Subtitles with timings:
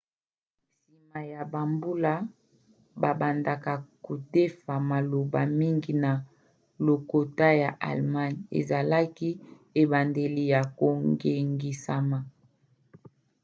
[0.83, 2.13] nsima ya bambula
[3.01, 3.73] babandaka
[4.05, 6.11] kodefa maloba mingi na
[6.85, 8.43] lokota ya allemagne.
[8.59, 9.29] ezalaki
[9.81, 12.19] ebandeli ya kongengisama